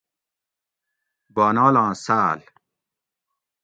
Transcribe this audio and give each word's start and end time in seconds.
بانالاں 1.35 1.91
ساۤل 2.03 2.39